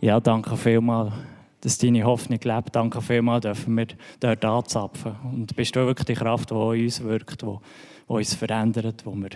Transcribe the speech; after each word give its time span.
Ja, 0.00 0.20
danke 0.20 0.56
vielmals, 0.58 1.14
dass 1.62 1.78
deine 1.78 2.04
Hoffnung 2.04 2.38
lebt. 2.42 2.76
Danke 2.76 3.00
vielmals, 3.00 3.42
dürfen 3.42 3.76
wir 3.76 3.86
dort 4.20 4.44
anzapfen. 4.44 5.16
Und 5.24 5.56
bist 5.56 5.74
du 5.74 5.86
wirklich 5.86 6.04
die 6.06 6.14
Kraft, 6.14 6.50
die 6.50 6.54
in 6.54 6.84
uns 6.84 7.02
wirkt, 7.02 7.40
die, 7.40 7.58
uns 8.06 8.34
verändert, 8.34 9.06
wo 9.06 9.14
wir 9.14 9.30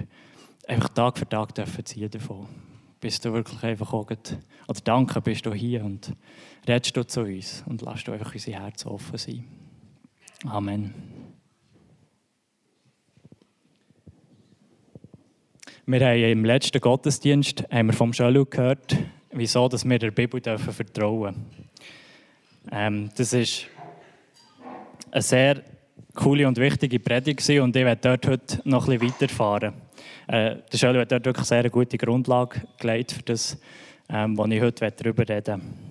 einfach 0.69 0.91
Tag 0.91 1.19
für 1.19 1.29
Tag 1.29 1.55
dürfen 1.55 1.85
ziehen 1.87 2.11
davon. 2.11 2.47
Bist 3.01 3.25
du 3.25 3.33
wirklich 3.33 3.63
einfach 3.63 3.95
auch, 3.95 4.05
oder 4.05 4.81
danke, 4.85 5.23
bist 5.23 5.47
du 5.47 5.55
hier 5.55 5.83
und 5.83 6.13
redest 6.69 6.95
du 6.95 7.07
zu 7.07 7.23
uns 7.23 7.65
und 7.67 7.81
lass 7.81 8.05
du 8.05 8.13
einfach 8.13 8.35
unser 8.35 8.53
Herz 8.53 8.85
offen 8.85 9.17
sein. 9.17 9.45
Amen. 10.45 10.93
Wir 15.87 16.07
haben 16.07 16.23
im 16.23 16.45
letzten 16.45 16.81
Gottesdienst 16.81 17.65
haben 17.73 17.87
wir 17.87 17.95
vom 17.95 18.13
Schölu 18.13 18.45
gehört, 18.45 18.97
wieso 19.33 19.69
dass 19.69 19.89
wir 19.89 19.99
der 19.99 20.11
Bibel 20.11 20.41
dürfen 20.41 20.73
vertrauen 20.73 21.35
ähm, 22.71 23.11
Das 23.17 23.33
ist 23.33 23.67
eine 25.11 25.23
sehr 25.23 25.63
coole 26.15 26.47
und 26.47 26.59
wichtige 26.59 26.99
Predigt 26.99 27.49
und 27.49 27.75
ich 27.77 27.85
werde 27.85 28.01
dort 28.03 28.27
heute 28.27 28.61
noch 28.65 28.89
ein 28.89 28.99
bisschen 28.99 29.15
weiterfahren. 29.15 29.75
Äh, 30.27 30.57
der 30.73 30.79
Schölu 30.79 31.01
hat 31.01 31.13
dort 31.13 31.25
wirklich 31.25 31.47
sehr 31.47 31.61
eine 31.61 31.71
gute 31.71 31.99
Grundlage 31.99 32.63
gelegt 32.79 33.13
für 33.13 33.23
das, 33.23 33.59
ähm, 34.09 34.37
was 34.37 34.51
ich 34.51 34.61
heute 34.61 34.91
darüber 34.91 35.29
reden. 35.29 35.91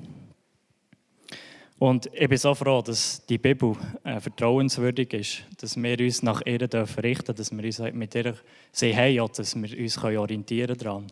Und 1.77 2.09
ich 2.13 2.27
bin 2.27 2.37
so 2.37 2.53
froh, 2.53 2.81
dass 2.81 3.25
die 3.25 3.37
Bibel 3.37 3.73
äh, 4.03 4.19
vertrauenswürdig 4.19 5.13
ist, 5.13 5.43
dass 5.61 5.81
wir 5.81 5.97
uns 5.99 6.21
nach 6.23 6.41
ihr 6.45 6.59
dürfen 6.67 6.99
richten 6.99 7.33
dass 7.33 7.55
wir 7.55 7.63
uns 7.63 7.79
mit 7.93 8.15
ihr 8.15 8.35
sehen 8.73 8.97
haben, 8.97 9.31
dass 9.33 9.55
wir 9.55 9.79
uns 9.79 9.97
orientieren 9.97 10.77
daran. 10.77 11.07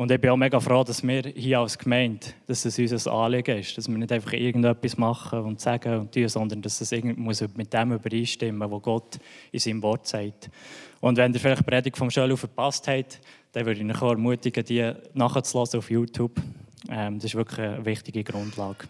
Und 0.00 0.12
ich 0.12 0.20
bin 0.20 0.30
auch 0.30 0.36
mega 0.36 0.60
froh, 0.60 0.84
dass 0.84 1.02
wir 1.02 1.22
hier 1.34 1.58
als 1.58 1.76
Gemeinde, 1.76 2.28
dass 2.46 2.64
es 2.64 2.78
unser 2.78 3.10
Anliegen 3.10 3.58
ist, 3.58 3.76
dass 3.76 3.88
wir 3.88 3.98
nicht 3.98 4.12
einfach 4.12 4.32
irgendetwas 4.32 4.96
machen 4.96 5.40
und 5.40 5.60
sagen 5.60 5.98
und 5.98 6.12
tun, 6.14 6.28
sondern 6.28 6.62
dass 6.62 6.80
es 6.80 6.92
muss 7.16 7.44
mit 7.56 7.72
dem 7.72 7.92
übereinstimmen, 7.94 8.70
was 8.70 8.82
Gott 8.82 9.18
in 9.50 9.58
seinem 9.58 9.82
Wort 9.82 10.06
sagt. 10.06 10.50
Und 11.00 11.16
wenn 11.16 11.34
ihr 11.34 11.40
vielleicht 11.40 11.62
die 11.62 11.64
Predigt 11.64 11.96
vom 11.96 12.12
Schölu 12.12 12.36
verpasst 12.36 12.86
habt, 12.86 13.20
dann 13.50 13.66
würde 13.66 13.80
ich 13.80 13.90
euch 13.90 14.10
ermutigen, 14.10 14.64
die 14.64 14.92
nachzulassen 15.14 15.78
auf 15.78 15.90
YouTube. 15.90 16.40
Ähm, 16.88 17.16
das 17.16 17.24
ist 17.24 17.34
wirklich 17.34 17.58
eine 17.58 17.84
wichtige 17.84 18.22
Grundlage. 18.22 18.86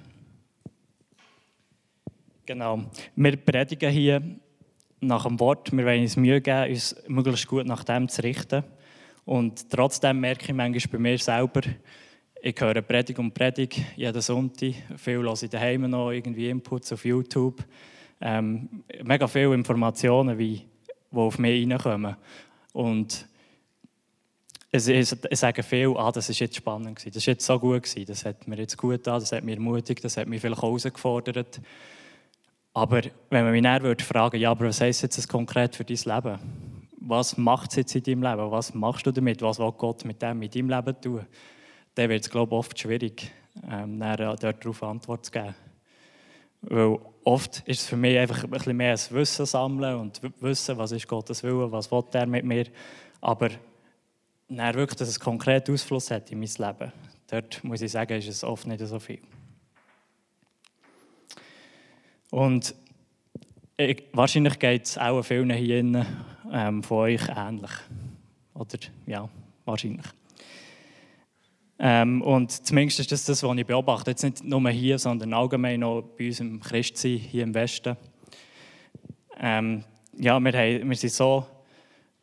Genau. 2.44 2.84
Wir 3.16 3.36
predigen 3.38 3.90
hier 3.90 4.22
nach 5.00 5.24
dem 5.24 5.40
Wort. 5.40 5.72
Wir 5.72 5.86
wollen 5.86 6.02
uns 6.02 6.18
Mühe 6.18 6.42
geben, 6.42 6.70
uns 6.70 6.94
möglichst 7.08 7.46
gut 7.46 7.64
nach 7.64 7.82
dem 7.84 8.10
zu 8.10 8.22
richten. 8.22 8.62
Und 9.28 9.68
trotzdem 9.68 10.20
merke 10.20 10.46
ich 10.46 10.54
manchmal 10.54 10.90
bei 10.90 10.98
mir 10.98 11.18
selber, 11.18 11.60
ich 12.40 12.58
höre 12.58 12.80
Predigt 12.80 13.18
und 13.18 13.34
Predigt 13.34 13.78
jeden 13.94 14.22
Sonntag. 14.22 14.72
Viel 14.96 15.18
höre 15.18 15.42
ich 15.42 15.50
daheim 15.50 15.82
noch 15.90 16.12
irgendwie 16.12 16.48
Inputs 16.48 16.94
auf 16.94 17.04
YouTube. 17.04 17.62
Ähm, 18.22 18.84
mega 19.02 19.26
viele 19.28 19.52
Informationen, 19.52 20.38
wie, 20.38 20.62
die 21.10 21.16
auf 21.18 21.38
mich 21.38 21.70
reinkommen. 21.70 22.16
Und 22.72 23.28
es, 24.72 24.88
es, 24.88 25.14
es 25.30 25.40
sagen 25.40 25.62
viele, 25.62 25.94
ah, 25.98 26.10
das 26.10 26.30
ist 26.30 26.38
jetzt 26.38 26.56
spannend 26.56 26.96
gewesen, 26.96 27.10
das 27.10 27.16
ist 27.22 27.26
jetzt 27.26 27.44
so 27.44 27.60
gut 27.60 27.82
gewesen, 27.82 28.06
das 28.06 28.24
hat 28.24 28.48
mir 28.48 28.56
jetzt 28.56 28.78
gut 28.78 29.06
an, 29.06 29.20
das 29.20 29.32
hat 29.32 29.44
mich 29.44 29.56
ermutigt, 29.56 30.02
das 30.02 30.16
hat 30.16 30.26
mich 30.26 30.40
vielleicht 30.40 30.62
herausgefordert. 30.62 31.60
Aber 32.72 33.02
wenn 33.28 33.44
man 33.44 33.52
mich 33.52 33.60
näher 33.60 33.82
würde 33.82 34.38
ja, 34.38 34.50
aber 34.52 34.68
was 34.68 34.80
heisst 34.80 35.02
jetzt 35.02 35.28
konkret 35.28 35.76
für 35.76 35.84
dein 35.84 35.98
Leben? 35.98 36.77
Was 37.00 37.36
macht 37.36 37.70
es 37.70 37.76
jetzt 37.76 37.94
in 37.94 38.02
deinem 38.02 38.22
Leben? 38.22 38.50
Was 38.50 38.74
machst 38.74 39.06
du 39.06 39.12
damit? 39.12 39.40
Was 39.42 39.58
will 39.58 39.72
Gott 39.72 40.04
mit 40.04 40.20
dem 40.20 40.42
in 40.42 40.50
deinem 40.50 40.70
Leben 40.70 41.00
tun? 41.00 41.26
Dann 41.94 42.08
wird 42.08 42.24
es, 42.24 42.30
glaube 42.30 42.54
ich, 42.54 42.58
oft 42.58 42.78
schwierig, 42.78 43.30
ähm, 43.68 44.00
darauf 44.00 44.82
Antwort 44.82 45.26
zu 45.26 45.32
geben. 45.32 45.54
Weil 46.62 46.98
oft 47.24 47.60
ist 47.66 47.82
es 47.82 47.86
für 47.86 47.96
mich 47.96 48.18
einfach 48.18 48.42
ein 48.44 48.50
bisschen 48.50 48.76
mehr 48.76 48.92
ein 48.92 49.14
Wissen 49.14 49.46
sammeln 49.46 49.96
und 49.96 50.20
wissen, 50.40 50.76
was 50.76 50.92
ist 50.92 51.06
Gottes 51.06 51.42
Wille, 51.42 51.70
was 51.70 51.90
will 51.90 52.04
er 52.12 52.26
mit 52.26 52.44
mir. 52.44 52.66
Aber 53.20 53.50
dann 54.48 54.74
wirklich, 54.74 54.98
dass 54.98 55.08
es 55.08 55.20
konkret 55.20 55.68
Ausfluss 55.70 56.10
hat 56.10 56.30
in 56.32 56.40
mein 56.40 56.48
Leben, 56.48 56.92
dort 57.28 57.62
muss 57.62 57.82
ich 57.82 57.92
sagen, 57.92 58.18
ist 58.18 58.28
es 58.28 58.42
oft 58.42 58.66
nicht 58.66 58.84
so 58.84 58.98
viel. 58.98 59.20
Und 62.30 62.74
ich, 63.76 64.04
wahrscheinlich 64.12 64.58
geht 64.58 64.86
es 64.86 64.98
auch 64.98 65.22
vielen 65.22 65.50
hier 65.52 66.06
ähm, 66.52 66.82
von 66.82 66.98
euch 66.98 67.28
ähnlich. 67.28 67.70
Oder 68.54 68.78
ja, 69.06 69.28
wahrscheinlich. 69.64 70.06
Ähm, 71.78 72.22
und 72.22 72.50
zumindest 72.50 73.00
ist 73.00 73.12
das 73.12 73.24
das, 73.24 73.42
was 73.42 73.56
ich 73.56 73.66
beobachte. 73.66 74.10
Jetzt 74.10 74.24
nicht 74.24 74.44
nur 74.44 74.68
hier, 74.70 74.98
sondern 74.98 75.32
allgemein 75.32 75.84
auch 75.84 76.02
bei 76.02 76.26
uns 76.26 76.40
im 76.40 76.60
Christsein 76.60 77.18
hier 77.18 77.44
im 77.44 77.54
Westen. 77.54 77.96
Ähm, 79.38 79.84
ja, 80.18 80.40
wir, 80.40 80.52
haben, 80.52 80.88
wir 80.88 80.96
sind 80.96 81.12
so 81.12 81.46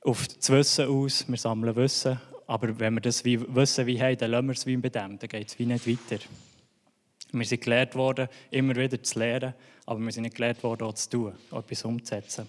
auf 0.01 0.27
das 0.27 0.49
Wissen 0.49 0.87
aus, 0.87 1.25
wir 1.27 1.37
sammeln 1.37 1.75
Wissen, 1.77 2.19
aber 2.45 2.77
wenn 2.77 2.95
wir 2.95 3.01
das 3.01 3.23
wie 3.23 3.39
Wissen 3.55 3.87
wie 3.87 3.99
haben, 4.01 4.17
dann 4.17 4.31
lassen 4.31 4.47
wir 4.47 4.53
es 4.53 4.65
wie 4.65 4.77
bei 4.77 4.89
dem, 4.89 5.17
dann 5.17 5.29
geht 5.29 5.47
es 5.47 5.57
wie 5.57 5.65
nicht 5.65 5.87
weiter. 5.87 6.21
Wir 7.31 7.45
sind 7.45 7.61
gelehrt 7.61 7.95
worden, 7.95 8.27
immer 8.51 8.75
wieder 8.75 9.01
zu 9.01 9.17
lehren, 9.19 9.53
aber 9.85 9.99
wir 10.01 10.11
sind 10.11 10.23
nicht 10.23 10.35
gelehrt 10.35 10.61
worden, 10.63 10.83
auch 10.83 10.93
zu 10.93 11.09
tun, 11.09 11.33
etwas 11.51 11.85
umzusetzen. 11.85 12.47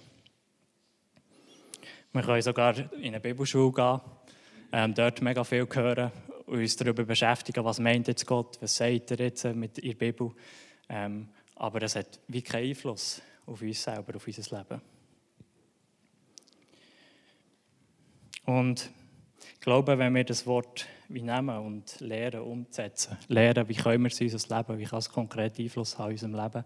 Wir 2.12 2.22
können 2.22 2.42
sogar 2.42 2.76
in 2.92 3.08
eine 3.08 3.20
Bibelschule 3.20 3.72
gehen, 3.72 4.00
ähm, 4.72 4.94
dort 4.94 5.20
mega 5.22 5.44
viel 5.44 5.66
hören 5.72 6.10
und 6.46 6.58
uns 6.58 6.76
darüber 6.76 7.04
beschäftigen, 7.04 7.64
was 7.64 7.78
meint 7.78 8.08
jetzt 8.08 8.26
Gott, 8.26 8.56
was 8.60 8.76
sagt 8.76 9.10
er 9.10 9.18
jetzt 9.18 9.44
mit 9.44 9.82
der 9.82 9.94
Bibel. 9.94 10.32
Ähm, 10.88 11.28
aber 11.56 11.80
das 11.80 11.96
hat 11.96 12.20
wie 12.28 12.42
keinen 12.42 12.68
Einfluss 12.68 13.22
auf 13.46 13.62
uns 13.62 13.82
selber, 13.82 14.16
auf 14.16 14.26
unser 14.26 14.58
Leben. 14.58 14.80
Und 18.44 18.90
ich 19.54 19.60
glaube, 19.60 19.98
wenn 19.98 20.14
wir 20.14 20.24
das 20.24 20.46
Wort 20.46 20.86
wie 21.08 21.22
nehmen 21.22 21.58
und 21.58 21.98
lernen 22.00 22.42
umzusetzen, 22.42 23.16
lernen, 23.28 23.68
wie 23.68 23.74
können 23.74 24.04
wir 24.04 24.10
es 24.10 24.20
in 24.20 24.30
unser 24.30 24.56
Leben, 24.56 24.78
wie 24.78 24.84
kann 24.84 25.00
es 25.00 25.10
konkret 25.10 25.58
Einfluss 25.58 25.98
haben 25.98 26.10
in 26.10 26.12
unserem 26.12 26.34
Leben, 26.34 26.64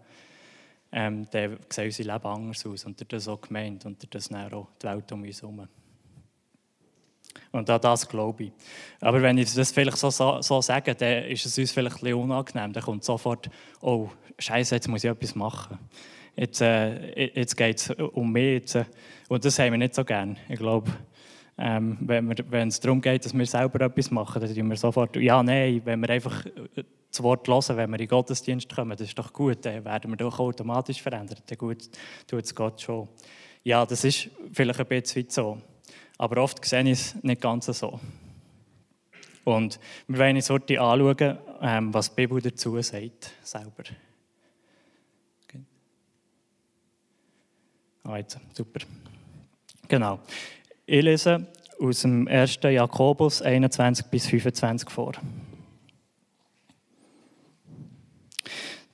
ähm, 0.91 1.27
dann 1.31 1.57
sieht 1.69 1.85
unser 1.85 2.13
Leben 2.13 2.25
anders 2.25 2.65
aus 2.65 2.85
und 2.85 3.13
das 3.13 3.27
auch 3.27 3.41
gemeint 3.41 3.85
und 3.85 4.13
das 4.13 4.29
dann 4.29 4.53
auch 4.53 4.67
die 4.81 4.87
Welt 4.87 5.11
um 5.11 5.23
uns 5.23 5.41
herum. 5.41 5.67
Und 7.51 7.69
an 7.69 7.81
das 7.81 8.07
glaube 8.07 8.45
ich. 8.45 8.51
Aber 8.99 9.21
wenn 9.21 9.37
ich 9.37 9.53
das 9.53 9.71
vielleicht 9.71 9.97
so, 9.97 10.09
so, 10.09 10.41
so 10.41 10.61
sage, 10.61 10.95
dann 10.95 11.25
ist 11.25 11.45
es 11.45 11.57
uns 11.57 11.71
vielleicht 11.71 11.97
ein 11.97 12.01
bisschen 12.01 12.17
unangenehm. 12.17 12.73
Dann 12.73 12.83
kommt 12.83 13.03
sofort, 13.03 13.49
oh, 13.81 14.09
Scheiße, 14.37 14.75
jetzt 14.75 14.87
muss 14.87 15.03
ich 15.03 15.09
etwas 15.09 15.35
machen. 15.35 15.77
Jetzt, 16.35 16.61
äh, 16.61 17.27
jetzt 17.35 17.55
geht 17.55 17.77
es 17.77 17.89
um 17.89 18.31
mich. 18.31 18.53
Jetzt, 18.53 18.75
äh, 18.75 18.85
und 19.27 19.43
das 19.43 19.59
haben 19.59 19.71
wir 19.71 19.77
nicht 19.77 19.95
so 19.95 20.03
gern. 20.03 20.37
Ich 20.49 20.59
glaube, 20.59 20.91
ähm, 21.63 21.97
wenn, 22.01 22.67
es 22.67 22.79
darum 22.79 23.01
geht, 23.01 23.23
dass 23.23 23.35
wir 23.37 23.45
selber 23.45 23.85
etwas 23.85 24.09
machen, 24.09 24.41
dann 24.41 24.53
tun 24.53 24.67
wir 24.67 24.75
sofort, 24.75 25.15
ja, 25.17 25.43
nein, 25.43 25.79
wenn 25.85 25.99
wir 25.99 26.09
einfach 26.09 26.43
äh, 26.47 26.83
das 27.11 27.21
Wort 27.21 27.47
hören, 27.47 27.77
wenn 27.77 27.89
wir 27.91 27.99
in 27.99 28.05
den 28.05 28.07
Gottesdienst 28.07 28.73
kommen, 28.73 28.97
das 28.97 29.01
ist 29.01 29.19
doch 29.19 29.31
gut, 29.31 29.63
dann 29.63 29.85
werden 29.85 30.11
wir 30.11 30.17
doch 30.17 30.39
automatisch 30.39 30.99
verändert. 30.99 31.43
Dann 31.45 31.57
gut, 31.59 31.87
tut 32.25 32.43
es 32.45 32.55
Gott 32.55 32.81
schon. 32.81 33.07
Ja, 33.63 33.85
das 33.85 34.03
ist 34.03 34.29
vielleicht 34.51 34.79
ein 34.79 34.87
bisschen 34.87 35.29
so. 35.29 35.61
Aber 36.17 36.41
oft 36.41 36.65
sehe 36.65 36.81
ich 36.81 36.91
es 36.91 37.23
nicht 37.23 37.41
ganz 37.41 37.67
so. 37.67 37.99
Und 39.43 39.79
wir 40.07 40.17
wollen 40.17 40.37
uns 40.37 40.49
heute 40.49 40.81
anschauen, 40.81 41.37
ähm, 41.61 41.93
was 41.93 42.09
die 42.09 42.15
Bibel 42.15 42.41
dazu 42.41 42.81
sagt, 42.81 43.33
selber. 43.43 43.83
Okay. 45.43 45.61
Ah, 48.03 48.17
jetzt, 48.17 48.39
super. 48.53 48.79
Genau. 49.87 50.19
Ich 50.87 51.03
lese 51.03 51.47
aus 51.79 52.01
dem 52.01 52.27
1. 52.27 52.59
Jakobus 52.63 53.41
21 53.41 54.07
bis 54.07 54.25
25 54.25 54.89
vor. 54.89 55.13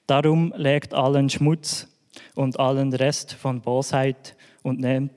Darum 0.05 0.53
legt 0.55 0.93
allen 0.93 1.29
Schmutz 1.29 1.87
und 2.35 2.59
allen 2.59 2.93
Rest 2.93 3.33
von 3.33 3.61
Bosheit 3.61 4.35
und 4.63 4.79
nehmt 4.79 5.11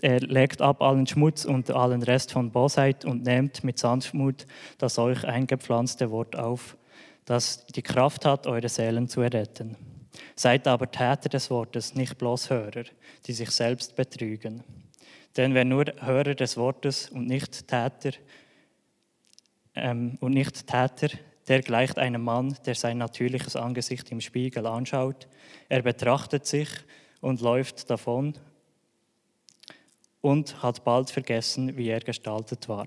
er 0.00 0.20
legt 0.20 0.60
ab 0.60 0.82
allen 0.82 1.06
Schmutz 1.06 1.46
und 1.46 1.70
allen 1.70 2.02
Rest 2.02 2.32
von 2.32 2.50
Bosheit 2.50 3.06
und 3.06 3.22
nehmt 3.22 3.64
mit 3.64 3.78
Sanftmut 3.78 4.46
das 4.76 4.98
euch 4.98 5.24
eingepflanzte 5.24 6.10
Wort 6.10 6.36
auf, 6.36 6.76
das 7.24 7.66
die 7.68 7.80
Kraft 7.82 8.26
hat, 8.26 8.46
eure 8.46 8.68
Seelen 8.68 9.08
zu 9.08 9.22
erretten. 9.22 9.76
Seid 10.36 10.68
aber 10.68 10.90
Täter 10.90 11.30
des 11.30 11.50
Wortes, 11.50 11.94
nicht 11.94 12.18
bloß 12.18 12.50
Hörer, 12.50 12.84
die 13.26 13.32
sich 13.32 13.50
selbst 13.50 13.96
betrügen. 13.96 14.62
Denn 15.36 15.54
wer 15.54 15.64
nur 15.64 15.86
Hörer 16.00 16.34
des 16.34 16.56
Wortes 16.56 17.08
und 17.10 17.26
nicht 17.26 17.66
Täter 17.66 18.12
ähm, 19.74 20.16
und 20.20 20.32
nicht 20.32 20.66
Täter, 20.66 21.16
der 21.48 21.60
gleicht 21.62 21.98
einem 21.98 22.22
Mann, 22.22 22.56
der 22.64 22.74
sein 22.74 22.98
natürliches 22.98 23.56
Angesicht 23.56 24.10
im 24.10 24.20
Spiegel 24.20 24.66
anschaut. 24.66 25.28
Er 25.68 25.82
betrachtet 25.82 26.46
sich 26.46 26.68
und 27.20 27.40
läuft 27.40 27.90
davon 27.90 28.34
und 30.20 30.62
hat 30.62 30.84
bald 30.84 31.10
vergessen, 31.10 31.76
wie 31.76 31.88
er 31.88 32.00
gestaltet 32.00 32.68
war. 32.68 32.86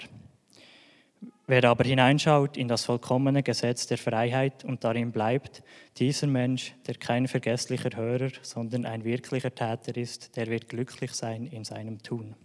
Wer 1.50 1.64
aber 1.64 1.86
hineinschaut 1.86 2.58
in 2.58 2.68
das 2.68 2.84
vollkommene 2.84 3.42
Gesetz 3.42 3.88
der 3.88 3.98
Freiheit 3.98 4.66
und 4.66 4.84
darin 4.84 5.14
bleibt, 5.14 5.64
dieser 5.96 6.28
Mensch, 6.28 6.74
der 6.86 6.96
kein 6.96 7.30
vergesslicher 7.30 7.96
Hörer, 7.96 8.32
sondern 8.42 8.86
ein 8.86 9.06
wirklicher 9.06 9.56
Täter 9.56 9.96
ist, 9.96 10.36
der 10.36 10.48
wird 10.48 10.68
glücklich 10.68 11.14
sein 11.14 11.46
in 11.46 11.64
seinem 11.64 12.04
Tun. 12.04 12.36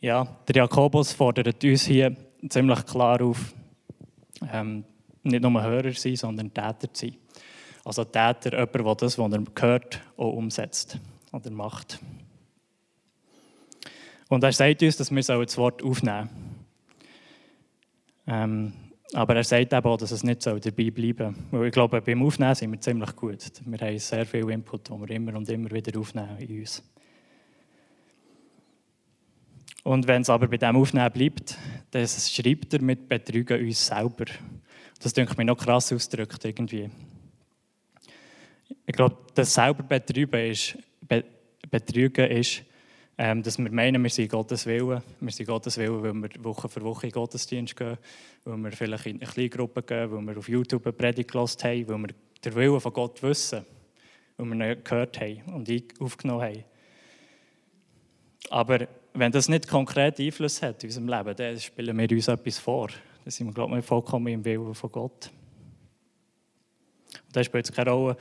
Ja, 0.00 0.24
der 0.46 0.56
Jakobus 0.56 1.12
fordert 1.12 1.64
uns 1.64 1.84
hier 1.84 2.14
ziemlich 2.48 2.86
klar 2.86 3.20
auf, 3.20 3.52
ähm, 4.52 4.84
nicht 5.24 5.42
nur 5.42 5.60
Hörer 5.60 5.92
sein, 5.92 6.14
sondern 6.14 6.54
Täter 6.54 6.92
zu 6.92 7.06
sein. 7.08 7.16
Also 7.84 8.04
Täter, 8.04 8.52
jemand, 8.52 8.74
der 8.76 8.94
das, 8.94 9.18
was 9.18 9.32
er 9.32 9.42
gehört, 9.42 10.00
auch 10.16 10.34
umsetzt 10.34 11.00
oder 11.32 11.50
macht. 11.50 11.98
Und 14.34 14.42
er 14.42 14.52
sagt 14.52 14.82
uns, 14.82 14.96
dass 14.96 15.12
wir 15.12 15.22
das 15.22 15.56
Wort 15.56 15.82
aufnehmen 15.82 16.28
sollen. 16.28 16.64
Ähm, 18.26 18.72
aber 19.12 19.36
er 19.36 19.44
sagt 19.44 19.72
eben 19.72 19.86
auch, 19.86 19.96
dass 19.96 20.10
es 20.10 20.24
nicht 20.24 20.42
so 20.42 20.58
dabei 20.58 20.90
bleiben 20.90 21.34
soll. 21.50 21.60
Weil 21.60 21.66
ich 21.68 21.72
glaube, 21.72 22.00
beim 22.00 22.20
Aufnehmen 22.20 22.54
sind 22.56 22.72
wir 22.72 22.80
ziemlich 22.80 23.14
gut. 23.14 23.38
Wir 23.64 23.78
haben 23.78 23.98
sehr 23.98 24.26
viel 24.26 24.50
Input, 24.50 24.90
den 24.90 25.00
wir 25.00 25.10
immer 25.10 25.36
und 25.36 25.48
immer 25.48 25.70
wieder 25.70 25.98
aufnehmen 26.00 26.36
in 26.38 26.58
uns. 26.60 26.82
Und 29.84 30.08
wenn 30.08 30.22
es 30.22 30.30
aber 30.30 30.48
bei 30.48 30.56
dem 30.56 30.76
Aufnehmen 30.76 31.12
bleibt, 31.12 31.56
dann 31.92 32.08
schreibt 32.08 32.72
er 32.74 32.82
mit 32.82 33.08
Betrügen 33.08 33.64
uns 33.64 33.86
selber. 33.86 34.24
Das 35.00 35.12
denke 35.12 35.34
ich 35.38 35.46
noch 35.46 35.58
krass 35.58 35.92
ausgedrückt 35.92 36.44
irgendwie. 36.44 36.90
Ich 38.84 38.94
glaube, 38.96 39.16
das 39.34 39.54
selber 39.54 39.84
Betrügen 39.84 40.50
ist, 40.50 40.76
Betrügen 41.70 42.30
ist 42.32 42.64
ähm, 43.16 43.42
dass 43.42 43.58
wir 43.58 43.70
meinen, 43.70 44.02
wir 44.02 44.10
sind 44.10 44.30
Gottes 44.30 44.66
Willen. 44.66 45.02
Wir 45.20 45.32
sind 45.32 45.46
Gottes 45.46 45.78
Willen, 45.78 46.02
weil 46.02 46.14
wir 46.14 46.44
Woche 46.44 46.68
für 46.68 46.82
Woche 46.82 47.06
in 47.06 47.12
Gottesdienst 47.12 47.76
gehen, 47.76 47.96
weil 48.44 48.56
wir 48.58 48.72
vielleicht 48.72 49.06
in 49.06 49.20
eine 49.20 49.30
kleine 49.30 49.48
Gruppe 49.50 49.82
gehen, 49.82 50.10
weil 50.10 50.26
wir 50.26 50.38
auf 50.38 50.48
YouTube 50.48 50.86
eine 50.86 50.92
Predigt 50.92 51.30
gehört 51.30 51.62
haben, 51.62 51.88
weil 51.88 51.98
wir 51.98 52.14
den 52.44 52.54
Willen 52.54 52.80
von 52.80 52.92
Gott 52.92 53.22
wissen, 53.22 53.64
weil 54.36 54.46
wir 54.46 54.70
ihn 54.70 54.84
gehört 54.84 55.20
haben 55.20 55.42
und 55.54 55.70
aufgenommen 56.00 56.42
haben. 56.42 56.64
Aber 58.50 58.86
wenn 59.14 59.32
das 59.32 59.48
nicht 59.48 59.68
konkret 59.68 60.18
Einfluss 60.18 60.60
hat 60.60 60.82
in 60.82 60.88
unserem 60.88 61.08
Leben, 61.08 61.36
dann 61.36 61.58
spielen 61.58 61.96
wir 61.96 62.10
uns 62.10 62.28
etwas 62.28 62.58
vor. 62.58 62.88
Dann 62.88 63.30
sind 63.30 63.46
wir, 63.46 63.54
glaube 63.54 63.78
ich, 63.78 63.84
vollkommen 63.84 64.26
im 64.26 64.44
Willen 64.44 64.74
von 64.74 64.90
Gott. 64.90 65.30
Und 67.26 67.36
das 67.36 67.46
spielt 67.46 67.72
keine 67.72 67.90
Rolle, 67.90 68.16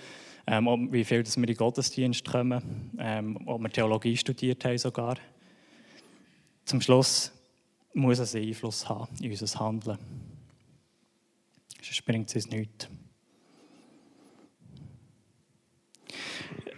ähm, 0.47 0.91
wie 0.91 1.03
viel 1.03 1.23
dass 1.23 1.37
wir 1.37 1.43
in 1.43 1.47
den 1.47 1.57
Gottesdienst 1.57 2.25
kommen, 2.25 2.91
ähm, 2.99 3.39
ob 3.45 3.61
wir 3.61 3.69
Theologie 3.69 4.17
studiert 4.17 4.63
haben 4.65 4.77
sogar. 4.77 5.17
Zum 6.65 6.81
Schluss 6.81 7.31
muss 7.93 8.19
es 8.19 8.35
einen 8.35 8.47
Einfluss 8.47 8.87
haben 8.89 9.07
in 9.21 9.31
unser 9.31 9.59
Handeln. 9.59 9.97
Sonst 11.81 12.05
bringt 12.05 12.29
es 12.29 12.35
uns 12.35 12.49
nichts. 12.49 12.87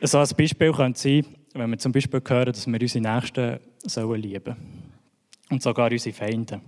So 0.02 0.20
ein 0.20 0.30
Beispiel 0.38 0.72
könnte 0.72 1.00
sein, 1.00 1.26
wenn 1.54 1.70
wir 1.72 1.78
zum 1.78 1.92
Beispiel 1.92 2.22
hören, 2.28 2.52
dass 2.52 2.68
wir 2.68 2.82
unsere 2.82 3.14
Nächsten 3.14 3.60
sollen 3.84 4.22
lieben 4.22 4.56
und 5.50 5.64
sogar 5.64 5.92
unsere 5.92 6.16
Feinde 6.16 6.62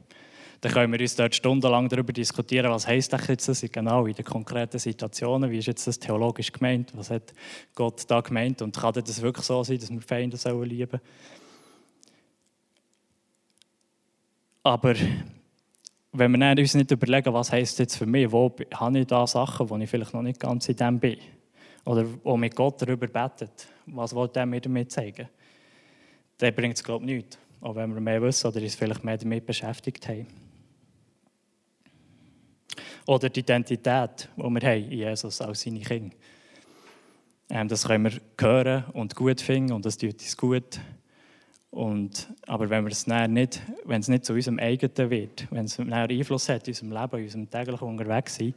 dann 0.62 0.72
können 0.72 0.92
wir 0.92 1.00
uns 1.00 1.16
dort 1.16 1.36
stundenlang 1.36 1.88
darüber 1.88 2.12
diskutieren, 2.12 2.72
was 2.72 2.88
heisst 2.88 3.14
jetzt? 3.14 3.48
Das 3.48 3.62
genau 3.72 4.06
in 4.06 4.14
den 4.14 4.26
konkreten 4.26 4.80
Situationen, 4.80 5.52
wie 5.52 5.60
ist 5.60 5.68
jetzt 5.68 5.86
das 5.86 6.00
theologisch 6.00 6.52
gemeint, 6.52 6.92
was 6.96 7.12
hat 7.12 7.34
Gott 7.76 8.04
da 8.08 8.22
gemeint? 8.22 8.62
Und 8.62 8.76
kann 8.76 8.94
das 8.94 9.22
wirklich 9.22 9.46
so 9.46 9.64
sein, 9.64 9.78
dass 9.78 9.92
wir 9.92 10.02
Feinde 10.02 10.38
sollen 10.38 10.68
lieben? 10.68 11.00
Aber 14.64 14.96
wenn 16.12 16.32
wir 16.32 16.58
uns 16.58 16.74
nicht 16.74 16.92
überlegen, 16.92 17.34
was 17.34 17.52
heisst 17.52 17.78
jetzt 17.80 17.96
für 17.96 18.08
mich, 18.08 18.32
wo 18.32 18.54
habe 18.74 19.00
ich 19.00 19.08
da 19.08 19.28
Sachen, 19.28 19.70
wo 19.70 19.78
ich 19.78 19.90
vielleicht 19.90 20.14
noch 20.14 20.24
nicht 20.24 20.40
ganz 20.40 20.68
in 20.68 20.76
dem 20.76 21.00
bin, 21.00 21.18
oder 21.86 22.06
wo 22.24 22.36
mit 22.36 22.56
Gott 22.56 22.82
darüber 22.82 23.08
betet, 23.08 23.68
was 23.86 24.14
wollte 24.14 24.40
er 24.40 24.46
mir 24.46 24.60
damit 24.60 24.92
zeigen, 24.92 25.30
dann 26.38 26.54
bringt 26.54 26.76
es 26.76 26.84
glaube 26.84 27.06
ich 27.06 27.16
nichts. 27.16 27.38
Auch 27.62 27.76
wenn 27.76 27.94
wir 27.94 28.02
mehr 28.02 28.22
wissen 28.22 28.48
oder 28.48 28.62
uns 28.62 28.76
vielleicht 28.76 29.04
mehr 29.04 29.18
damit 29.18 29.46
beschäftigt 29.46 30.08
haben. 30.08 30.28
Oder 33.08 33.30
die 33.30 33.40
Identität, 33.40 34.30
die 34.36 34.42
wir 34.42 34.62
haben 34.62 34.84
in 34.84 34.92
Jesus 34.92 35.42
als 35.42 35.62
seine 35.62 35.80
Kinder. 35.80 36.16
Ähm, 37.50 37.68
das 37.70 37.88
können 37.88 38.04
wir 38.04 38.22
hören 38.40 38.84
und 38.94 39.16
gut 39.16 39.40
finden 39.40 39.72
und 39.72 39.86
das 39.86 39.98
tut 39.98 40.14
uns 40.14 40.36
gut. 40.36 40.80
Und, 41.72 42.28
aber 42.46 42.70
wenn, 42.70 42.84
wir 42.84 42.92
es 42.92 43.08
nicht, 43.08 43.62
wenn 43.86 44.02
es 44.02 44.10
nicht 44.10 44.26
zu 44.26 44.34
unserem 44.34 44.60
eigenen 44.60 45.10
wird, 45.10 45.48
wenn 45.52 45.66
es 45.66 45.80
einen 45.80 45.94
Einfluss 45.94 46.50
hat 46.50 46.68
in 46.68 46.72
unserem 46.72 46.92
Leben, 46.92 47.18
in 47.18 47.24
unserem 47.24 47.50
täglichen 47.50 47.88
Unterwegssein, 47.88 48.54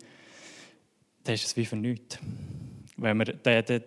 dann 1.23 1.35
ist 1.35 1.45
es 1.45 1.57
wie 1.57 1.65
für 1.65 1.77
nichts. 1.77 2.19
Wenn 2.97 3.19
wir, 3.19 3.27
dann, 3.27 3.65
dann, 3.65 3.83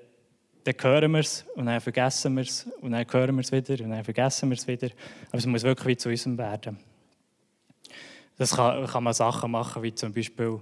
dann 0.64 0.76
hören 0.80 1.12
wir 1.12 1.20
es 1.20 1.46
und 1.56 1.66
dann 1.66 1.82
vergessen 1.82 2.36
wir 2.36 2.44
es 2.44 2.70
und 2.80 2.92
dann 2.92 3.06
hören 3.12 3.36
wir 3.36 3.42
es 3.42 3.52
wieder 3.52 3.84
und 3.84 3.90
dann 3.90 4.04
vergessen 4.04 4.50
wir 4.50 4.58
es 4.58 4.68
wieder. 4.68 4.90
Aber 5.28 5.38
es 5.40 5.46
muss 5.46 5.64
wirklich 5.64 5.88
wie 5.88 5.98
zu 5.98 6.10
unserem 6.10 6.38
werden. 6.38 6.78
Das 8.38 8.56
kann, 8.56 8.86
kann 8.88 9.04
man 9.04 9.14
Sachen 9.14 9.52
machen, 9.52 9.84
wie 9.84 9.94
zum 9.94 10.14
Beispiel, 10.14 10.60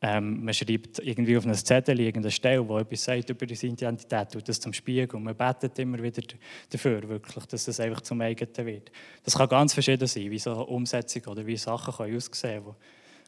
ähm, 0.00 0.44
man 0.44 0.54
schreibt 0.54 0.98
irgendwie 1.00 1.36
auf 1.36 1.44
einer 1.44 1.54
Zettel 1.54 1.98
irgendeine 2.00 2.30
Stelle, 2.30 2.68
wo 2.68 2.78
etwas 2.78 3.04
sagt 3.04 3.30
über 3.30 3.46
seine 3.54 3.72
Identität, 3.72 4.30
tut 4.32 4.48
das 4.48 4.60
zum 4.60 4.72
Spiegel 4.72 5.16
und 5.16 5.24
man 5.24 5.36
betet 5.36 5.78
immer 5.78 6.02
wieder 6.02 6.22
dafür, 6.70 7.08
wirklich, 7.08 7.46
dass 7.46 7.64
das 7.64 7.80
einfach 7.80 8.00
zum 8.00 8.20
eigenen 8.20 8.66
wird. 8.66 8.92
Das 9.24 9.36
kann 9.36 9.48
ganz 9.48 9.74
verschieden 9.74 10.06
sein, 10.06 10.30
wie 10.30 10.38
so 10.38 10.52
eine 10.52 10.64
Umsetzung 10.64 11.24
oder 11.26 11.46
wie 11.46 11.56
Sachen 11.56 11.94
können 11.94 12.16
aussehen 12.16 12.62
können. 12.64 12.76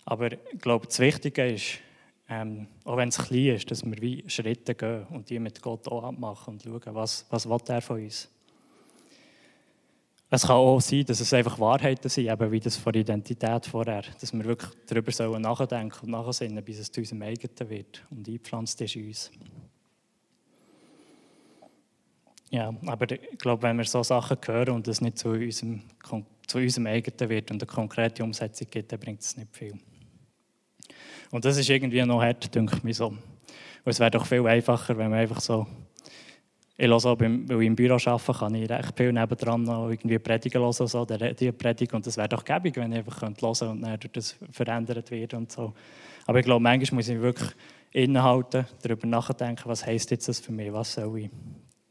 Aber 0.04 0.32
ich 0.32 0.60
glaube, 0.60 0.86
das 0.86 0.98
Wichtige 0.98 1.46
ist, 1.46 1.78
ähm, 2.28 2.68
auch 2.84 2.96
wenn 2.96 3.08
es 3.08 3.18
klein 3.18 3.56
ist, 3.56 3.70
dass 3.70 3.84
wir 3.84 4.00
wie 4.00 4.24
Schritte 4.28 4.74
gehen 4.74 5.06
und 5.10 5.28
die 5.28 5.38
mit 5.40 5.60
Gott 5.60 5.88
auch 5.88 6.04
abmachen 6.04 6.54
und 6.54 6.62
schauen, 6.62 6.94
was, 6.94 7.26
was 7.28 7.48
will 7.48 7.58
er 7.66 7.82
von 7.82 8.02
uns 8.02 8.24
will. 8.24 8.39
Es 10.32 10.42
kann 10.42 10.56
auch 10.56 10.80
sein, 10.80 11.04
dass 11.04 11.18
es 11.18 11.32
einfach 11.32 11.58
Wahrheiten 11.58 12.08
sind, 12.08 12.28
eben 12.28 12.52
wie 12.52 12.60
das 12.60 12.76
von 12.76 12.94
Identität 12.94 13.66
vorher, 13.66 14.02
dass 14.20 14.32
wir 14.32 14.44
wirklich 14.44 14.70
darüber 14.86 15.10
sollen 15.10 15.42
nachdenken 15.42 16.06
und 16.06 16.10
nachsinnen, 16.10 16.64
bis 16.64 16.78
es 16.78 16.92
zu 16.92 17.00
unserem 17.00 17.22
eigenen 17.22 17.68
wird 17.68 18.06
und 18.10 18.28
eingepflanzt 18.28 18.80
ist 18.80 18.94
in 18.94 19.08
uns. 19.08 19.30
Ja, 22.50 22.72
aber 22.86 23.10
ich 23.10 23.38
glaube, 23.38 23.62
wenn 23.64 23.76
wir 23.76 23.84
so 23.84 24.04
Sachen 24.04 24.36
hören 24.44 24.74
und 24.74 24.86
es 24.86 25.00
nicht 25.00 25.18
zu 25.18 25.30
unserem, 25.30 25.82
zu 26.46 26.58
unserem 26.58 26.86
eigenen 26.86 27.28
wird 27.28 27.50
und 27.50 27.62
eine 27.62 27.66
konkrete 27.66 28.22
Umsetzung 28.22 28.68
gibt, 28.70 28.92
dann 28.92 29.00
bringt 29.00 29.22
es 29.22 29.36
nicht 29.36 29.56
viel. 29.56 29.74
Und 31.32 31.44
das 31.44 31.56
ist 31.56 31.68
irgendwie 31.68 32.02
noch 32.04 32.22
hart, 32.22 32.54
denke 32.54 32.76
ich 32.76 32.82
mir 32.84 32.94
so. 32.94 33.08
Und 33.08 33.18
es 33.84 33.98
wäre 33.98 34.10
doch 34.10 34.26
viel 34.26 34.46
einfacher, 34.46 34.96
wenn 34.96 35.10
man 35.10 35.20
einfach 35.20 35.40
so 35.40 35.66
ich 36.80 36.88
höre 36.88 36.96
auch, 36.96 37.20
weil 37.20 37.60
ich 37.60 37.66
im 37.66 37.76
Büro 37.76 37.98
arbeite, 38.02 38.32
kann 38.32 38.54
ich 38.54 38.70
recht 38.70 38.96
viel 38.96 39.12
nebendran 39.12 39.64
noch 39.64 39.90
irgendwie 39.90 40.18
Predigen 40.18 40.62
hören, 40.62 40.72
so, 40.72 41.04
die 41.04 41.52
Predigt. 41.52 41.92
Und 41.92 42.06
das 42.06 42.16
wäre 42.16 42.28
doch 42.28 42.42
gäbig, 42.42 42.74
wenn 42.76 42.92
ich 42.92 42.98
einfach 42.98 43.20
hören 43.20 43.36
könnte 43.36 43.68
und 43.68 43.82
dann 43.82 44.00
durch 44.00 44.12
das 44.12 44.36
verändert 44.50 45.10
wird 45.10 45.34
und 45.34 45.52
so. 45.52 45.74
Aber 46.26 46.38
ich 46.38 46.44
glaube, 46.46 46.62
manchmal 46.62 46.96
muss 46.96 47.08
ich 47.10 47.20
wirklich 47.20 47.50
innehalten, 47.92 48.64
darüber 48.82 49.06
nachdenken, 49.06 49.64
was 49.66 49.84
heisst 49.84 50.10
jetzt 50.10 50.26
das 50.26 50.40
für 50.40 50.52
mich, 50.52 50.72
was 50.72 50.94
soll 50.94 51.18
ich 51.18 51.30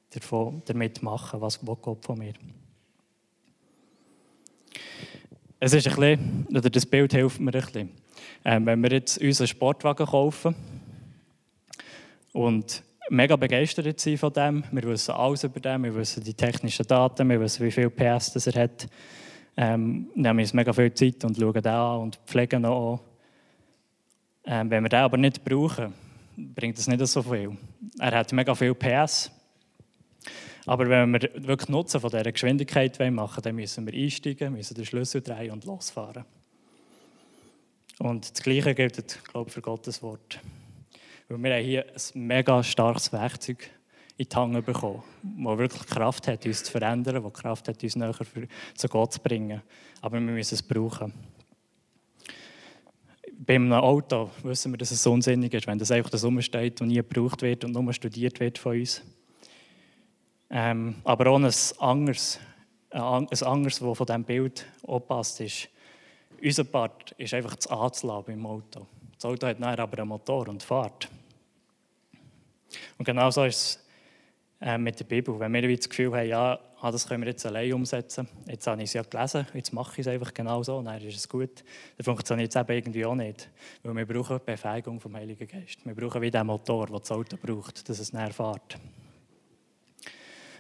davon, 0.10 0.64
damit 0.66 1.04
machen, 1.04 1.40
was 1.40 1.66
will 1.66 1.76
Gott 1.80 2.04
von 2.04 2.18
mir. 2.18 2.34
Es 5.60 5.74
ist 5.74 5.88
ein 5.88 5.96
bisschen, 5.96 6.48
oder 6.50 6.70
das 6.70 6.86
Bild 6.88 7.14
hilft 7.14 7.40
mir 7.40 7.54
ein 7.54 7.62
bisschen. 7.62 7.92
Ähm, 8.44 8.66
wenn 8.66 8.82
wir 8.82 8.92
jetzt 8.92 9.22
unseren 9.22 9.46
Sportwagen 9.46 10.08
kaufen 10.08 10.56
und 12.34 12.84
mega 13.10 13.36
begeistert 13.36 14.00
sind 14.00 14.18
von 14.18 14.34
dem. 14.34 14.64
Wir 14.72 14.84
wissen 14.84 15.12
alles 15.12 15.44
über 15.44 15.60
den, 15.60 15.84
wir 15.84 15.96
wissen 15.96 16.24
die 16.24 16.34
technischen 16.34 16.86
Daten, 16.88 17.30
wir 17.30 17.40
wissen, 17.40 17.66
wie 17.66 17.72
viel 17.72 17.90
PS 17.90 18.34
das 18.34 18.48
er 18.48 18.64
hat. 18.64 18.88
Ähm, 19.58 20.10
nehmen 20.16 20.40
uns 20.40 20.54
mega 20.54 20.72
viel 20.72 20.94
Zeit 20.94 21.24
und 21.26 21.38
schauen 21.38 21.54
den 21.54 21.68
an 21.68 22.00
und 22.00 22.20
pflegen 22.26 22.62
ihn 22.62 22.66
an. 22.66 23.00
Ähm, 24.46 24.70
wenn 24.70 24.84
wir 24.84 24.90
den 24.90 25.00
aber 25.00 25.18
nicht 25.18 25.44
brauchen, 25.44 25.94
bringt 26.38 26.78
das 26.78 26.88
nicht 26.88 27.06
so 27.08 27.22
viel. 27.22 27.58
Er 28.00 28.12
hat 28.12 28.32
mega 28.32 28.56
viel 28.56 28.74
PS. 28.74 29.32
Aber 30.66 30.88
wenn 30.88 31.12
wir 31.12 31.22
wirklich 31.36 31.70
Nutzen 31.70 32.00
von 32.00 32.10
dieser 32.10 32.32
Geschwindigkeit 32.32 33.00
machen 33.00 33.18
wollen, 33.18 33.44
dann 33.44 33.56
müssen 33.56 33.86
wir 33.88 33.94
einsteigen, 33.94 34.54
müssen 34.54 34.76
den 34.76 34.86
Schlüssel 34.86 35.22
drehen 35.22 35.52
und 35.52 35.66
losfahren. 35.66 36.26
Und 37.98 38.32
das 38.32 38.44
Gleiche 38.44 38.76
gilt, 38.76 39.24
glaube 39.26 39.50
ich, 39.50 39.54
für 39.54 39.62
Gottes 39.62 40.02
Wort. 40.02 40.40
Weil 41.30 41.44
wir 41.44 41.54
haben 41.54 41.64
hier 41.64 41.86
ein 41.86 42.28
mega 42.28 42.64
starkes 42.64 43.14
Werkzeug 43.14 43.70
in 44.18 44.28
die 44.28 44.36
Hand 44.36 44.66
bekommen, 44.66 45.04
das 45.22 45.58
wirklich 45.58 45.86
Kraft 45.86 46.28
hat, 46.28 46.46
uns 46.46 46.64
zu 46.64 46.72
verändern, 46.72 47.24
das 47.24 47.34
Kraft 47.34 47.68
hat, 47.68 47.82
uns 47.82 47.96
näher 47.96 48.14
für, 48.14 48.48
zu 48.76 48.88
Gott 48.90 49.14
zu 49.14 49.20
bringen. 49.22 49.62
Aber 50.02 50.16
wir 50.16 50.22
müssen 50.22 50.56
es 50.56 50.64
brauchen. 50.64 51.14
Bei 53.38 53.56
einem 53.56 53.72
Auto 53.74 54.32
wissen 54.44 54.74
wir, 54.74 54.78
dass 54.78 54.92
es 54.92 55.06
unsinnig 55.06 55.54
ist, 55.54 55.68
wenn 55.68 55.78
das 55.78 55.92
einfach 55.92 56.10
das 56.10 56.26
rumsteht 56.26 56.82
und 56.82 56.88
nie 56.88 56.96
gebraucht 56.96 57.44
wird 57.44 57.64
und 57.64 57.72
nur 57.72 57.94
studiert 57.94 58.40
wird 58.40 58.58
von 58.58 58.80
uns. 58.80 59.04
Ähm, 60.50 60.96
aber 61.04 61.32
ohne 61.32 61.48
ein 61.48 61.80
anderes 61.80 62.40
ein 62.92 63.02
anderes, 63.02 63.80
das 63.80 63.98
von 63.98 64.06
diesem 64.06 64.24
Bild 64.24 64.66
passt, 65.08 65.42
ist, 65.42 65.70
unser 66.42 66.64
Part 66.64 67.12
ist 67.14 67.34
einfach 67.34 67.56
das 67.56 67.68
Anzulassen 67.68 68.34
im 68.34 68.46
Auto. 68.46 68.88
Das 69.16 69.26
Auto 69.26 69.48
hat 69.48 69.60
nachher 69.60 69.80
aber 69.80 70.00
einen 70.00 70.08
Motor 70.08 70.48
und 70.48 70.64
fährt. 70.64 71.10
Und 72.98 73.06
genau 73.06 73.30
so 73.32 73.44
ist 73.44 73.56
es 73.56 73.90
äh, 74.62 74.78
mit 74.78 75.00
der 75.00 75.06
Bibel. 75.06 75.40
Wenn 75.40 75.54
wir 75.54 75.76
das 75.76 75.88
Gefühl 75.88 76.14
haben, 76.14 76.28
ja, 76.28 76.60
ah, 76.82 76.92
das 76.92 77.08
können 77.08 77.24
wir 77.24 77.30
jetzt 77.30 77.46
allein 77.46 77.74
umsetzen, 77.74 78.28
jetzt 78.48 78.68
habe 78.68 78.82
ich 78.82 78.90
es 78.90 78.94
ja 78.94 79.04
gelesen, 79.04 79.48
jetzt 79.54 79.72
mache 79.72 79.94
ich 79.94 80.00
es 80.00 80.08
einfach 80.08 80.34
genau 80.34 80.62
so, 80.64 80.82
dann 80.82 81.02
ist 81.02 81.16
es 81.16 81.30
gut, 81.30 81.64
dann 81.98 82.04
funktioniert 82.04 82.54
es 82.54 82.62
eben 82.62 82.72
irgendwie 82.72 83.06
auch 83.06 83.16
nicht. 83.16 83.50
Weil 83.84 83.96
wir 83.96 84.06
brauchen 84.06 84.38
die 84.38 84.52
Befähigung 84.52 85.00
vom 85.00 85.16
Heiligen 85.16 85.48
Geist. 85.48 85.86
Wir 85.86 85.96
brauchen 85.96 86.22
wie 86.22 86.32
den 86.32 86.46
Motor, 86.46 86.88
den 86.88 87.00
das 87.00 87.12
Auto 87.12 87.38
braucht, 87.38 87.88
dass 87.88 88.00
es 88.00 88.12
näher 88.12 88.32
fährt. 88.32 88.78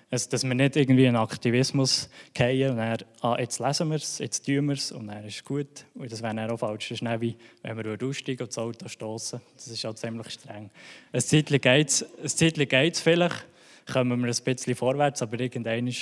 Dass 0.09 0.43
wir 0.43 0.55
nicht 0.55 0.75
irgendwie 0.75 1.05
in 1.05 1.15
Aktivismus 1.15 2.09
gehen 2.33 2.71
und 2.71 2.77
dann, 2.77 2.97
ah, 3.21 3.37
jetzt 3.39 3.59
lesen 3.59 3.89
wir 3.89 3.97
es, 3.97 4.17
jetzt 4.17 4.43
tun 4.43 4.65
wir 4.65 4.73
es 4.73 4.91
und 4.91 5.05
dann 5.05 5.23
ist 5.23 5.35
es 5.35 5.43
gut. 5.43 5.85
Und 5.93 6.11
das 6.11 6.23
wäre 6.23 6.33
dann 6.33 6.49
auch 6.49 6.57
falsch. 6.57 6.89
Das 6.89 7.01
ist 7.01 7.21
wie, 7.21 7.37
wenn 7.61 7.77
wir 7.77 8.07
aussteigen 8.07 8.41
und 8.41 8.49
das 8.49 8.57
Auto 8.57 8.87
stoßen. 8.87 9.39
Das 9.55 9.67
ist 9.67 9.85
auch 9.85 9.93
ziemlich 9.93 10.31
streng. 10.31 10.71
Ein 11.11 11.21
Zeitchen 11.21 11.61
geht 11.61 11.89
es 11.91 13.01
vielleicht, 13.01 13.45
kommen 13.91 14.19
wir 14.19 14.27
ein 14.27 14.43
bisschen 14.43 14.75
vorwärts, 14.75 15.21
aber 15.21 15.39
irgendwann 15.39 15.93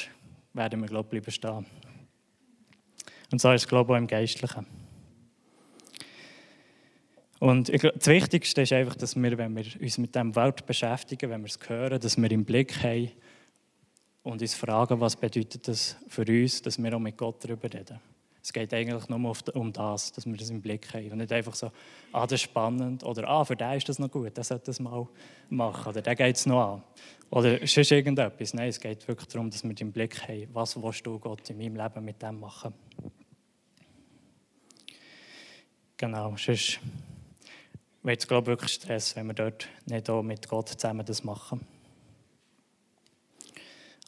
werden 0.54 0.80
wir, 0.80 0.88
glaube 0.88 1.08
ich, 1.08 1.24
bleiben 1.24 1.32
stehen. 1.32 1.66
Und 3.30 3.42
so 3.42 3.52
ist 3.52 3.64
es, 3.64 3.68
glaube 3.68 3.92
ich, 3.92 3.96
auch 3.96 4.00
im 4.00 4.08
Geistlichen. 4.08 4.66
Und 7.40 7.70
das 7.70 8.08
Wichtigste 8.08 8.62
ist 8.62 8.74
einfach, 8.74 8.96
dass 8.96 9.16
wir, 9.16 9.38
wenn 9.38 9.56
wir 9.56 9.66
uns 9.80 9.98
mit 9.98 10.16
dem 10.16 10.36
Welt 10.36 10.66
beschäftigen, 10.66 11.30
wenn 11.30 11.42
wir 11.42 11.48
es 11.48 11.60
hören, 11.68 12.00
dass 12.00 12.18
wir 12.18 12.32
im 12.32 12.46
Blick 12.46 12.82
haben 12.82 13.12
und 14.28 14.42
uns 14.42 14.54
fragen, 14.54 15.00
was 15.00 15.16
bedeutet 15.16 15.68
das 15.70 15.96
für 16.10 16.26
uns, 16.28 16.62
dass 16.62 16.78
wir 16.82 16.94
auch 16.94 17.00
mit 17.00 17.16
Gott 17.16 17.44
darüber 17.46 17.72
reden. 17.72 17.98
Es 18.44 18.52
geht 18.52 18.74
eigentlich 18.74 19.08
nur 19.08 19.36
um 19.54 19.74
das, 19.74 20.12
dass 20.12 20.26
wir 20.26 20.36
das 20.36 20.50
im 20.50 20.62
Blick 20.62 20.94
haben. 20.94 21.12
Und 21.12 21.18
nicht 21.20 21.32
einfach 21.32 21.56
so, 21.56 21.72
ah, 22.12 22.28
das 22.28 22.34
ist 22.34 22.42
spannend. 22.42 23.04
Oder, 23.04 23.28
ah, 23.28 23.46
für 23.46 23.56
den 23.56 23.74
ist 23.74 23.88
das 23.88 24.00
noch 24.00 24.12
gut, 24.12 24.36
der 24.36 24.44
sollte 24.44 24.66
das 24.66 24.80
mal 24.80 25.08
machen. 25.50 25.90
Oder, 25.90 26.02
der 26.02 26.16
geht 26.16 26.36
es 26.36 26.46
noch 26.46 26.74
an. 26.74 26.84
Oder, 27.30 27.62
ist 27.62 27.78
irgendetwas. 27.78 28.54
Nein, 28.54 28.70
es 28.70 28.80
geht 28.80 29.08
wirklich 29.08 29.28
darum, 29.30 29.50
dass 29.50 29.64
wir 29.64 29.74
im 29.80 29.92
Blick 29.94 30.22
haben, 30.28 30.48
was 30.54 30.82
willst 30.82 31.06
du 31.06 31.20
Gott 31.20 31.50
in 31.50 31.58
meinem 31.58 31.78
Leben 31.78 32.04
mit 32.04 32.22
dem 32.22 32.40
machen. 32.40 32.74
Genau, 35.96 36.36
sonst 36.38 36.80
wird 38.04 38.20
es, 38.20 38.28
glaube 38.28 38.44
ich, 38.44 38.58
wirklich 38.58 38.74
Stress, 38.74 39.16
wenn 39.16 39.28
wir 39.28 39.34
dort 39.34 39.68
nicht 39.86 40.10
auch 40.10 40.22
mit 40.22 40.48
Gott 40.48 40.70
zusammen 40.70 41.06
das 41.06 41.24
machen. 41.24 41.66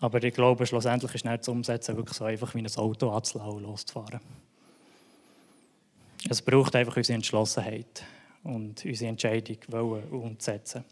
Aber 0.02 0.24
ich 0.24 0.34
glaube, 0.34 0.66
schlussendlich 0.66 1.14
ist 1.16 1.26
nicht 1.26 1.44
zu 1.44 1.52
umsetzen 1.52 1.98
wirklich 1.98 2.18
so 2.18 2.26
einfach 2.26 2.56
wie 2.56 2.60
ein 2.60 2.76
Auto 2.76 3.10
anzulassen 3.10 3.54
und 3.54 3.64
loszufahren. 3.64 4.20
Es 6.30 6.42
braucht 6.42 6.76
einfach 6.76 6.98
unsere 6.98 7.16
Entschlossenheit 7.16 8.04
und 8.44 8.84
unsere 8.86 9.10
Entscheidung 9.10 9.58
wollen 9.68 10.04
umzusetzen. 10.10 10.84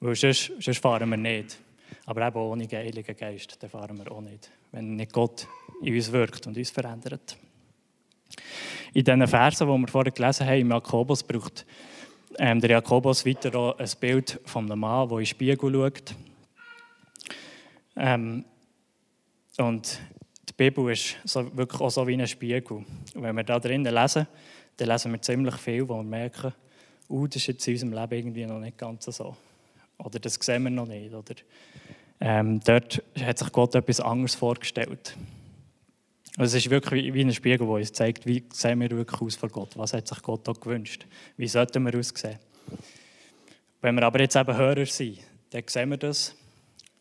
Weil 0.00 0.14
sonst, 0.14 0.52
sonst 0.60 0.78
fahren 0.78 1.08
wir 1.10 1.16
nicht. 1.16 1.58
Aber 2.06 2.26
eben 2.26 2.36
ohne 2.36 2.66
den 2.66 2.78
Heiligen 2.78 3.16
Geist 3.16 3.56
dann 3.60 3.70
fahren 3.70 3.98
wir 3.98 4.10
auch 4.10 4.20
nicht. 4.20 4.50
Wenn 4.70 4.96
nicht 4.96 5.12
Gott 5.12 5.46
in 5.82 5.94
uns 5.94 6.10
wirkt 6.10 6.46
und 6.46 6.56
uns 6.56 6.70
verändert. 6.70 7.36
In 8.94 9.04
diesen 9.04 9.26
Versen, 9.26 9.66
die 9.66 9.78
wir 9.78 9.88
vorher 9.88 10.12
gelesen 10.12 10.46
haben, 10.46 10.60
im 10.60 10.70
Jakobus, 10.70 11.22
braucht 11.22 11.66
ähm, 12.38 12.60
der 12.60 12.70
Jakobus 12.70 13.26
weiter 13.26 13.78
ein 13.78 13.90
Bild 14.00 14.40
von 14.44 14.64
einem 14.66 14.80
Mann, 14.80 15.08
der 15.08 15.18
in 15.18 15.22
den 15.22 15.26
Spiegel 15.26 15.72
schaut 15.72 16.14
ähm, 17.96 18.44
und 19.58 20.00
die 20.48 20.52
Bibel 20.54 20.90
ist 20.92 21.16
so, 21.24 21.56
wirklich 21.56 21.80
auch 21.80 21.90
so 21.90 22.06
wie 22.06 22.14
ein 22.14 22.26
Spiegel. 22.26 22.78
Und 22.78 23.22
wenn 23.22 23.36
wir 23.36 23.44
da 23.44 23.58
drinnen 23.58 23.94
lesen, 23.94 24.26
dann 24.76 24.88
lesen 24.88 25.12
wir 25.12 25.22
ziemlich 25.22 25.54
viel, 25.56 25.88
wo 25.88 25.96
wir 25.96 26.02
merken, 26.02 26.52
uh, 27.08 27.26
das 27.26 27.36
ist 27.36 27.46
jetzt 27.48 27.68
in 27.68 27.74
unserem 27.74 27.92
Leben 27.92 28.14
irgendwie 28.14 28.46
noch 28.46 28.58
nicht 28.58 28.78
ganz 28.78 29.04
so. 29.04 29.36
Oder 29.98 30.18
das 30.18 30.34
sehen 30.34 30.64
wir 30.64 30.70
noch 30.70 30.86
nicht. 30.86 31.14
Oder, 31.14 31.34
ähm, 32.20 32.60
dort 32.60 33.02
hat 33.20 33.38
sich 33.38 33.52
Gott 33.52 33.74
etwas 33.74 34.00
anderes 34.00 34.34
vorgestellt. 34.34 35.16
Also 36.38 36.56
es 36.56 36.64
ist 36.64 36.70
wirklich 36.70 37.12
wie 37.12 37.20
ein 37.20 37.32
Spiegel, 37.32 37.66
der 37.66 37.76
uns 37.76 37.92
zeigt, 37.92 38.26
wie 38.26 38.44
sehen 38.52 38.80
wir 38.80 38.90
wirklich 38.90 39.20
aus 39.20 39.36
vor 39.36 39.50
Gott. 39.50 39.76
Was 39.76 39.92
hat 39.92 40.08
sich 40.08 40.22
Gott 40.22 40.48
auch 40.48 40.58
gewünscht? 40.58 41.06
Wie 41.36 41.46
sollten 41.46 41.84
wir 41.84 41.98
aussehen? 41.98 42.38
Wenn 43.82 43.96
wir 43.96 44.04
aber 44.04 44.20
jetzt 44.20 44.36
eben 44.36 44.56
Hörer 44.56 44.86
sind, 44.86 45.18
dann 45.50 45.64
sehen 45.66 45.90
wir 45.90 45.98
das 45.98 46.34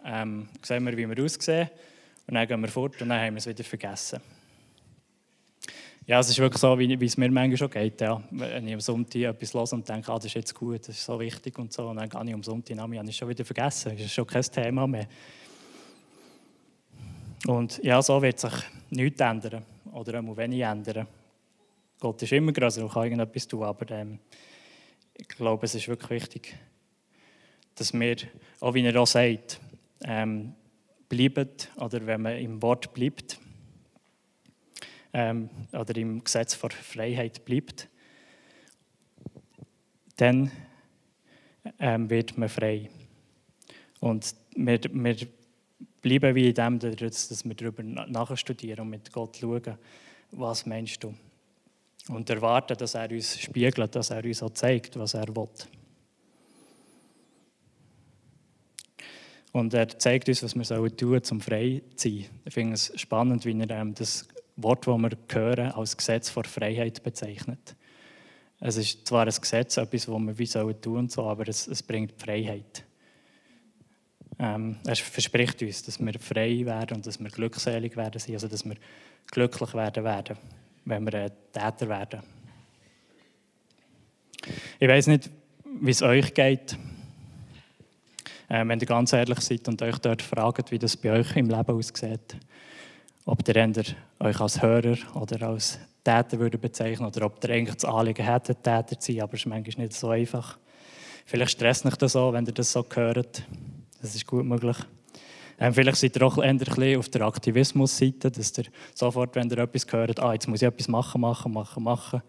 ähm, 0.05 0.49
sehen 0.61 0.85
wir, 0.85 0.95
wie 0.97 1.07
wir 1.07 1.23
aussehen 1.23 1.69
und 2.27 2.35
dann 2.35 2.47
gehen 2.47 2.61
wir 2.61 2.69
fort 2.69 3.01
und 3.01 3.09
dann 3.09 3.19
haben 3.19 3.35
wir 3.35 3.39
es 3.39 3.47
wieder 3.47 3.63
vergessen. 3.63 4.21
Ja, 6.07 6.19
es 6.19 6.29
ist 6.29 6.39
wirklich 6.39 6.59
so, 6.59 6.77
wie, 6.79 6.99
wie 6.99 7.05
es 7.05 7.15
mir 7.15 7.29
manchmal 7.29 7.57
schon 7.57 7.69
geht. 7.69 8.01
Ja. 8.01 8.21
Wenn 8.31 8.67
ich 8.67 8.73
am 8.73 8.79
Sonntag 8.79 9.21
etwas 9.21 9.53
höre 9.53 9.73
und 9.73 9.87
denke, 9.87 10.11
ah, 10.11 10.15
das 10.15 10.25
ist 10.25 10.33
jetzt 10.33 10.55
gut, 10.55 10.79
das 10.79 10.89
ist 10.89 11.05
so 11.05 11.19
wichtig 11.19 11.57
und 11.59 11.71
so, 11.71 11.89
und 11.89 11.97
dann 11.97 12.09
gehe 12.09 12.25
ich 12.25 12.33
am 12.33 12.43
Sonntag 12.43 12.75
nach 12.75 12.83
habe 12.83 13.05
ich 13.07 13.15
schon 13.15 13.29
wieder 13.29 13.45
vergessen. 13.45 13.91
Das 13.91 14.05
ist 14.05 14.13
schon 14.13 14.25
kein 14.25 14.41
Thema 14.41 14.87
mehr. 14.87 15.07
Und 17.47 17.83
ja, 17.83 18.01
so 18.01 18.21
wird 18.21 18.39
sich 18.39 18.53
nichts 18.89 19.21
ändern 19.21 19.63
oder 19.93 20.19
auch 20.19 20.37
wenig 20.37 20.61
ändern. 20.61 21.07
Gott 21.99 22.21
ist 22.23 22.31
immer 22.31 22.51
größer 22.51 22.83
und 22.83 22.91
kann 22.91 23.03
irgendetwas 23.03 23.47
tun, 23.47 23.63
aber 23.63 23.89
ähm, 23.91 24.19
ich 25.15 25.27
glaube, 25.27 25.65
es 25.65 25.75
ist 25.75 25.87
wirklich 25.87 26.09
wichtig, 26.09 26.57
dass 27.75 27.93
wir, 27.93 28.15
auch 28.59 28.73
wie 28.73 28.83
er 28.85 28.99
auch 28.99 29.07
sagt, 29.07 29.59
ähm, 30.05 30.53
bleibt 31.09 31.71
oder 31.77 32.05
wenn 32.05 32.21
man 32.21 32.37
im 32.37 32.61
Wort 32.61 32.93
bleibt 32.93 33.39
ähm, 35.13 35.49
oder 35.73 35.95
im 35.97 36.23
Gesetz 36.23 36.53
vor 36.53 36.71
Freiheit 36.71 37.43
bleibt, 37.45 37.89
dann 40.17 40.51
ähm, 41.79 42.09
wird 42.09 42.37
man 42.37 42.49
frei. 42.49 42.89
Und 43.99 44.35
wir, 44.55 44.79
wir 44.91 45.15
bleiben 46.01 46.35
wie 46.35 46.49
in 46.49 46.55
dem, 46.55 46.79
dass 46.79 47.45
wir 47.45 47.55
darüber 47.55 47.83
nachstudieren 47.83 48.81
und 48.81 48.89
mit 48.89 49.11
Gott 49.11 49.37
schauen, 49.37 49.77
was 50.31 50.65
meinst 50.65 51.03
du? 51.03 51.13
Und 52.07 52.29
erwarten, 52.29 52.77
dass 52.77 52.95
er 52.95 53.11
uns 53.11 53.39
spiegelt, 53.39 53.95
dass 53.95 54.09
er 54.09 54.23
uns 54.23 54.41
auch 54.41 54.49
zeigt, 54.51 54.97
was 54.97 55.13
er 55.13 55.27
will. 55.35 55.49
Und 59.51 59.73
er 59.73 59.87
zeigt 59.99 60.29
uns, 60.29 60.43
was 60.43 60.55
wir 60.55 60.65
tun 60.95 60.97
sollen, 60.97 61.23
um 61.31 61.41
frei 61.41 61.81
zu 61.95 62.09
sein. 62.09 62.25
Ich 62.45 62.53
finde 62.53 62.73
es 62.73 62.93
spannend, 62.95 63.45
wie 63.45 63.59
er 63.59 63.69
ähm, 63.69 63.93
das 63.93 64.27
Wort, 64.55 64.87
das 64.87 64.97
wir 64.97 65.17
hören, 65.31 65.71
als 65.71 65.97
Gesetz 65.97 66.29
vor 66.29 66.45
Freiheit 66.45 67.03
bezeichnet. 67.03 67.75
Es 68.59 68.77
ist 68.77 69.07
zwar 69.07 69.25
ein 69.25 69.33
Gesetz, 69.33 69.77
etwas, 69.77 70.07
was 70.07 70.21
wir 70.21 70.37
wie 70.37 70.45
sollen 70.45 70.79
tun 70.79 70.97
und 70.99 71.11
so, 71.11 71.23
aber 71.23 71.47
es, 71.47 71.67
es 71.67 71.81
bringt 71.81 72.13
Freiheit. 72.21 72.85
Ähm, 74.39 74.77
er 74.85 74.95
verspricht 74.95 75.61
uns, 75.61 75.83
dass 75.83 75.99
wir 75.99 76.13
frei 76.19 76.65
werden 76.65 76.97
und 76.97 77.07
dass 77.07 77.19
wir 77.19 77.29
glückselig 77.29 77.95
werden 77.97 78.21
also 78.33 78.47
dass 78.47 78.65
wir 78.65 78.75
glücklich 79.29 79.73
werden 79.73 80.03
werden, 80.03 80.37
wenn 80.85 81.05
wir 81.05 81.13
ein 81.13 81.31
Täter 81.51 81.89
werden. 81.89 82.21
Ich 84.79 84.87
weiß 84.87 85.07
nicht, 85.07 85.29
wie 85.81 85.91
es 85.91 86.01
euch 86.01 86.33
geht. 86.33 86.77
Äh, 88.51 88.67
wenn 88.67 88.81
ihr 88.81 88.85
ganz 88.85 89.13
ehrlich 89.13 89.39
seid 89.39 89.65
und 89.69 89.81
euch 89.81 89.97
dort 89.99 90.21
fragt, 90.21 90.71
wie 90.71 90.77
das 90.77 90.97
bei 90.97 91.11
euch 91.13 91.37
im 91.37 91.49
Leben 91.49 91.71
aussieht. 91.73 92.35
Ob 93.23 93.47
ihr 93.47 93.83
euch 94.19 94.39
als 94.41 94.61
Hörer 94.61 94.97
oder 95.15 95.47
als 95.47 95.79
Täter 96.03 96.37
würde 96.37 96.57
bezeichnen 96.57 97.07
oder 97.07 97.27
ob 97.27 97.41
ihr 97.41 97.51
eigentlich 97.51 97.75
das 97.75 97.85
Anliegen 97.85 98.25
hättet, 98.25 98.61
Täter 98.61 98.99
zu 98.99 99.13
sein, 99.13 99.21
aber 99.21 99.35
es 99.35 99.39
ist 99.39 99.45
manchmal 99.45 99.85
nicht 99.85 99.93
so 99.93 100.09
einfach. 100.09 100.57
Vielleicht 101.25 101.51
stresst 101.51 101.85
euch 101.85 101.95
das 101.95 102.13
auch, 102.17 102.33
wenn 102.33 102.45
ihr 102.45 102.51
das 102.51 102.73
so 102.73 102.85
hört. 102.93 103.43
Das 104.01 104.15
ist 104.15 104.27
gut 104.27 104.43
möglich. 104.43 104.77
Ähm, 105.57 105.73
vielleicht 105.73 105.99
seid 105.99 106.17
ihr 106.17 106.23
auch 106.23 106.37
ein 106.37 106.57
bisschen 106.57 106.99
auf 106.99 107.07
der 107.07 107.21
Aktivismus-Seite, 107.21 108.31
dass 108.31 108.57
ihr 108.57 108.65
sofort, 108.93 109.33
wenn 109.35 109.49
ihr 109.49 109.59
etwas 109.59 109.85
hört, 109.93 110.19
ah, 110.19 110.33
jetzt 110.33 110.49
muss 110.49 110.61
ich 110.61 110.67
etwas 110.67 110.89
machen, 110.89 111.21
machen, 111.21 111.53
machen, 111.53 111.83
machen, 111.83 112.21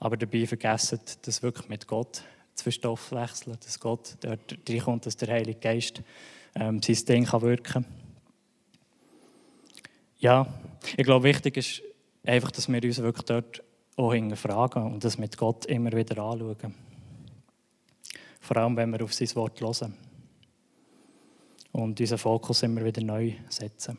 aber 0.00 0.16
dabei 0.16 0.46
vergesst, 0.46 1.18
das 1.20 1.42
wirklich 1.42 1.68
mit 1.68 1.86
Gott 1.86 2.22
zu 2.56 2.64
verstoffwechseln, 2.64 3.56
dass 3.62 3.78
Gott 3.78 4.16
dort 4.20 4.58
reinkommt, 4.68 5.06
dass 5.06 5.16
der 5.16 5.28
Heilige 5.28 5.60
Geist 5.60 6.02
ähm, 6.54 6.82
sein 6.82 7.04
Ding 7.06 7.24
kann 7.24 7.42
wirken 7.42 7.84
kann. 7.84 7.84
Ja, 10.18 10.46
ich 10.96 11.04
glaube, 11.04 11.24
wichtig 11.24 11.58
ist 11.58 11.82
einfach, 12.24 12.50
dass 12.50 12.68
wir 12.68 12.82
uns 12.82 12.98
wirklich 12.98 13.26
dort 13.26 13.62
auch 13.96 14.12
hinterfragen 14.12 14.82
und 14.82 15.04
das 15.04 15.18
mit 15.18 15.36
Gott 15.36 15.66
immer 15.66 15.92
wieder 15.92 16.22
anschauen. 16.22 16.74
Vor 18.40 18.56
allem, 18.56 18.76
wenn 18.76 18.92
wir 18.92 19.02
auf 19.02 19.12
sein 19.12 19.34
Wort 19.34 19.60
hören. 19.60 19.94
Und 21.72 22.00
unseren 22.00 22.18
Fokus 22.18 22.62
immer 22.62 22.84
wieder 22.84 23.02
neu 23.02 23.34
setzen. 23.48 23.98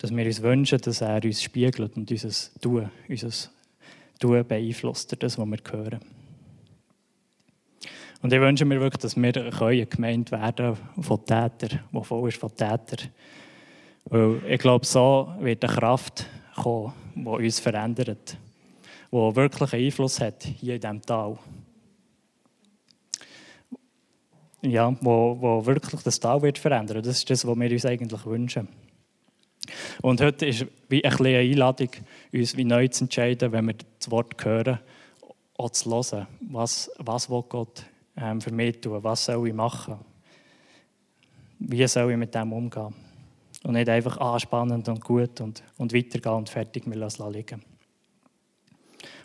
Dass 0.00 0.14
wir 0.14 0.24
uns 0.24 0.40
wünschen, 0.40 0.80
dass 0.80 1.00
er 1.02 1.22
uns 1.22 1.42
spiegelt 1.42 1.96
und 1.96 2.10
unser 2.10 2.30
Tun, 2.60 2.90
unser 3.08 3.50
Tun 4.18 4.46
beeinflusst, 4.46 5.14
das, 5.22 5.36
was 5.36 5.46
wir 5.46 5.58
hören. 5.70 6.00
Und 8.24 8.32
ich 8.32 8.40
wünsche 8.40 8.64
mir 8.64 8.80
wirklich, 8.80 9.02
dass 9.02 9.18
wir 9.18 9.36
eine 9.36 9.86
Gemeinde 9.86 10.32
werden 10.32 10.78
von 10.98 11.26
Tätern, 11.26 11.80
die 11.92 12.04
voll 12.04 12.30
ist 12.30 12.38
von 12.38 12.48
Tätern, 12.56 13.10
Weil 14.06 14.40
ich 14.48 14.58
glaube, 14.58 14.86
so 14.86 15.34
wird 15.40 15.62
eine 15.62 15.74
Kraft 15.74 16.24
kommen, 16.56 16.94
die 17.14 17.28
uns 17.28 17.60
verändert, 17.60 18.38
die 19.12 19.16
wirklich 19.36 19.74
einen 19.74 19.84
Einfluss 19.84 20.20
hat 20.20 20.42
hier 20.42 20.76
in 20.76 20.80
diesem 20.80 21.02
Tal. 21.02 21.38
Ja, 24.62 24.96
wo, 25.02 25.36
wo 25.38 25.66
wirklich 25.66 26.00
das 26.00 26.18
Tal 26.18 26.40
wird 26.40 26.56
verändern. 26.56 27.02
Das 27.02 27.18
ist 27.18 27.28
das, 27.28 27.46
was 27.46 27.58
wir 27.58 27.70
uns 27.70 27.84
eigentlich 27.84 28.24
wünschen. 28.24 28.68
Und 30.00 30.22
heute 30.22 30.46
ist 30.46 30.64
wie 30.88 31.04
eine 31.04 31.14
kleine 31.14 31.38
Einladung, 31.40 31.90
uns 32.32 32.56
wie 32.56 32.64
neu 32.64 32.88
zu 32.88 33.04
entscheiden, 33.04 33.52
wenn 33.52 33.66
wir 33.66 33.74
das 33.98 34.10
Wort 34.10 34.42
hören, 34.42 34.78
auch 35.58 35.68
zu 35.68 35.90
hören. 35.90 36.26
Was, 36.40 36.90
was 36.96 37.28
will 37.28 37.44
Gott 37.46 37.84
ähm, 38.16 38.40
für 38.40 38.52
mich 38.52 38.80
tun? 38.80 39.02
Was 39.02 39.24
soll 39.24 39.48
ich 39.48 39.54
machen? 39.54 39.98
Wie 41.58 41.86
soll 41.86 42.10
ich 42.10 42.16
mit 42.16 42.34
dem 42.34 42.52
umgehen? 42.52 42.94
Und 43.62 43.72
nicht 43.72 43.88
einfach 43.88 44.18
ah, 44.18 44.38
spannend 44.38 44.88
und 44.88 45.02
gut 45.02 45.40
und, 45.40 45.62
und 45.78 45.94
weitergehen 45.94 46.34
und 46.34 46.48
fertig, 46.50 46.84
wir 46.86 46.96
lassen 46.96 47.32
liegen. 47.32 47.62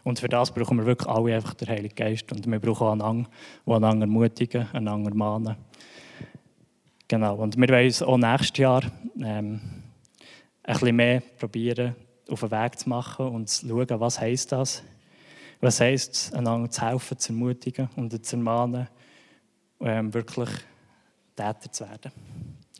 Und 0.03 0.19
für 0.19 0.29
das 0.29 0.51
brauchen 0.51 0.77
wir 0.77 0.85
wirklich 0.85 1.09
alle 1.09 1.35
einfach 1.35 1.53
den 1.55 1.67
Heiligen 1.67 1.95
Geist. 1.95 2.31
Und 2.31 2.49
wir 2.49 2.59
brauchen 2.59 2.87
auch 2.87 2.91
einander, 2.93 3.29
die 3.65 3.71
einander 3.71 4.05
ermutigen, 4.05 4.67
einander 4.71 5.13
mahnen. 5.13 5.55
Genau. 7.07 7.35
Und 7.35 7.57
wir 7.57 7.67
wollen 7.69 7.85
uns 7.85 8.01
auch 8.01 8.17
nächstes 8.17 8.57
Jahr 8.57 8.83
ähm, 9.21 9.59
ein 10.63 10.73
bisschen 10.73 10.95
mehr 10.95 11.21
probieren, 11.37 11.95
auf 12.29 12.41
den 12.41 12.51
Weg 12.51 12.79
zu 12.79 12.89
machen 12.89 13.27
und 13.27 13.49
zu 13.49 13.67
schauen, 13.67 13.99
was 13.99 14.21
heisst 14.21 14.51
das? 14.51 14.83
Was 15.61 15.81
heisst 15.81 16.33
einander 16.33 16.69
zu 16.69 16.81
helfen, 16.81 17.17
zu 17.17 17.33
ermutigen 17.33 17.89
und 17.95 18.25
zu 18.25 18.35
ermahnen, 18.35 18.87
ähm, 19.81 20.13
wirklich 20.13 20.49
Täter 21.35 21.71
zu 21.71 21.89
werden. 21.89 22.11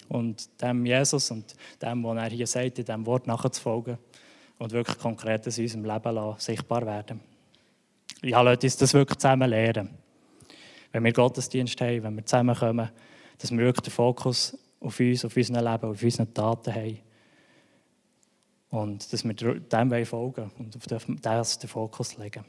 Und 0.10 0.62
dem 0.62 0.86
Jesus 0.86 1.32
und 1.32 1.56
dem, 1.82 2.04
was 2.04 2.18
er 2.18 2.30
hier 2.30 2.48
sagt, 2.48 2.80
in 2.80 2.86
diesem 2.86 3.06
Wort 3.06 3.28
nachzufolgen 3.28 3.98
und 4.58 4.72
wirklich 4.72 4.98
Konkretes 4.98 5.58
in 5.58 5.66
unserem 5.66 5.86
Leben 5.86 6.16
lassen, 6.16 6.40
sichtbar 6.40 6.86
werden. 6.86 7.22
Ja, 8.24 8.42
lasst 8.42 8.64
uns 8.64 8.78
das 8.78 8.94
wirklich 8.94 9.20
zusammen 9.20 9.50
lernen. 9.50 9.90
Wenn 10.92 11.04
wir 11.04 11.14
Gottesdienst 11.14 11.80
haben, 11.80 12.04
wenn 12.04 12.16
wir 12.16 12.26
zusammenkommen, 12.26 12.90
dass 13.38 13.52
wir 13.52 13.60
wirklich 13.60 13.84
den 13.84 13.94
Fokus 13.94 14.58
auf 14.82 15.00
uns, 15.00 15.24
auf 15.24 15.38
unser 15.38 15.62
Leben, 15.62 15.92
auf 15.92 16.04
unsere 16.04 16.34
Taten 16.34 16.74
haben. 16.74 17.00
Und 18.72 19.14
dass 19.14 19.24
wir 19.24 19.34
dem 19.34 20.06
folgen 20.06 20.52
und 20.58 20.76
auf 20.76 20.86
das 21.22 21.60
den 21.60 21.70
Fokus 21.70 22.18
legen. 22.18 22.44